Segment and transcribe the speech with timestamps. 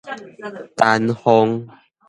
[0.77, 1.69] 丹鳳